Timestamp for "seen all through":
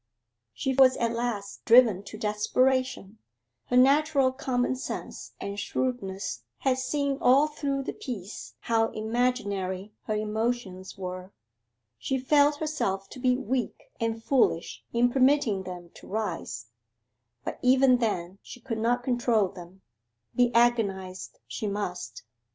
6.79-7.83